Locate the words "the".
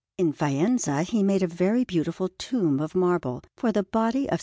3.71-3.83